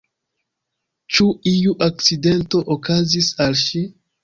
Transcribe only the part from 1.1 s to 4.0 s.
Ĉu iu akcidento okazis al ŝi?